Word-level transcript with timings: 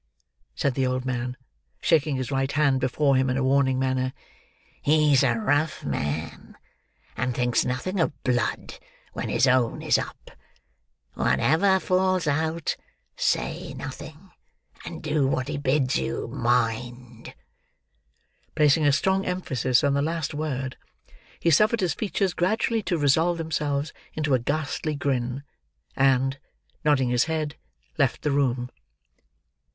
said 0.55 0.73
the 0.73 0.87
old 0.87 1.05
man, 1.05 1.37
shaking 1.79 2.15
his 2.15 2.31
right 2.31 2.53
hand 2.53 2.79
before 2.79 3.15
him 3.15 3.29
in 3.29 3.37
a 3.37 3.43
warning 3.43 3.77
manner. 3.77 4.13
"He's 4.81 5.21
a 5.21 5.35
rough 5.35 5.85
man, 5.85 6.57
and 7.15 7.35
thinks 7.35 7.65
nothing 7.65 7.99
of 7.99 8.23
blood 8.23 8.79
when 9.13 9.29
his 9.29 9.45
own 9.45 9.83
is 9.83 9.99
up. 9.99 10.31
Whatever 11.13 11.79
falls 11.79 12.25
out, 12.25 12.75
say 13.15 13.75
nothing; 13.75 14.31
and 14.85 15.03
do 15.03 15.27
what 15.27 15.47
he 15.47 15.57
bids 15.59 15.97
you. 15.97 16.27
Mind!" 16.27 17.35
Placing 18.55 18.85
a 18.87 18.91
strong 18.91 19.23
emphasis 19.27 19.83
on 19.83 19.93
the 19.93 20.01
last 20.01 20.33
word, 20.33 20.77
he 21.39 21.51
suffered 21.51 21.81
his 21.81 21.93
features 21.93 22.33
gradually 22.33 22.81
to 22.81 22.97
resolve 22.97 23.37
themselves 23.37 23.93
into 24.15 24.33
a 24.33 24.39
ghastly 24.39 24.95
grin, 24.95 25.43
and, 25.95 26.39
nodding 26.83 27.09
his 27.09 27.25
head, 27.25 27.55
left 27.99 28.23
the 28.23 28.31
room. 28.31 28.71